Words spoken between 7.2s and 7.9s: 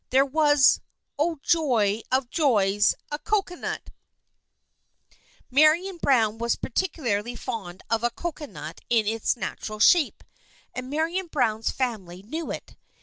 fond